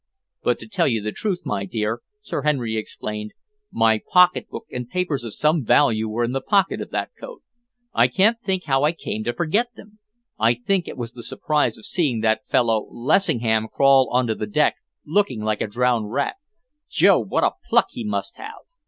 [0.41, 3.33] "But to tell you the truth, my dear," Sir Henry explained,
[3.71, 7.43] "my pocketbook and papers of some value were in the pocket of that coat.
[7.93, 9.99] I can't think how I came to forget them.
[10.39, 14.49] I think it was the surprise of seeing that fellow Lessingham crawl on to the
[14.51, 14.73] wreck
[15.05, 16.37] looking like a drowned rat.
[16.89, 18.61] Jove, what a pluck he must have!"